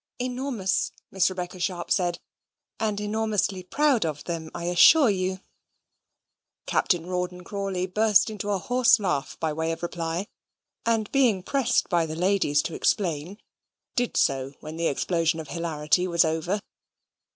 [0.17, 2.17] "Enormous," Miss Rebecca Sharp said,
[2.79, 5.41] "and enormously proud of them, I assure you."
[6.65, 10.25] Captain Rawdon Crawley burst into a horse laugh by way of reply;
[10.87, 13.37] and being pressed by the ladies to explain,
[13.95, 16.59] did so when the explosion of hilarity was over.